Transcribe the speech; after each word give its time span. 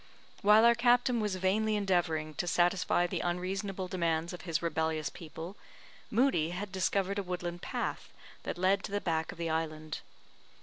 While 0.41 0.65
our 0.65 0.73
captain 0.73 1.19
was 1.19 1.35
vainly 1.35 1.75
endeavouring 1.75 2.33
to 2.41 2.47
satisfy 2.47 3.05
the 3.05 3.19
unreasonable 3.19 3.87
demands 3.87 4.33
of 4.33 4.41
his 4.41 4.59
rebellious 4.59 5.09
people, 5.11 5.57
Moodie 6.09 6.49
had 6.53 6.71
discovered 6.71 7.19
a 7.19 7.23
woodland 7.23 7.61
path 7.61 8.09
that 8.41 8.57
led 8.57 8.83
to 8.85 8.91
the 8.91 8.99
back 8.99 9.31
of 9.31 9.37
the 9.37 9.51
island. 9.51 9.99